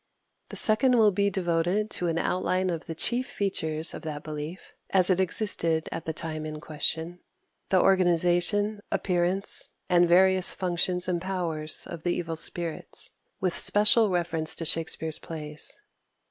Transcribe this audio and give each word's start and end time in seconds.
The 0.49 0.55
second 0.55 0.97
will 0.97 1.11
be 1.11 1.29
devoted 1.29 1.91
to 1.91 2.07
an 2.07 2.17
outline 2.17 2.71
of 2.71 2.87
the 2.87 2.95
chief 2.95 3.27
features 3.27 3.93
of 3.93 4.01
that 4.01 4.23
belief, 4.23 4.73
as 4.89 5.11
it 5.11 5.19
existed 5.19 5.87
at 5.91 6.05
the 6.05 6.11
time 6.11 6.43
in 6.43 6.59
question 6.59 7.19
the 7.69 7.79
organization, 7.79 8.81
appearance, 8.91 9.73
and 9.89 10.07
various 10.07 10.55
functions 10.55 11.07
and 11.07 11.21
powers 11.21 11.85
of 11.85 12.01
the 12.01 12.15
evil 12.15 12.35
spirits, 12.35 13.11
with 13.39 13.55
special 13.55 14.09
reference 14.09 14.55
to 14.55 14.65
Shakspere's 14.65 15.19
plays. 15.19 15.79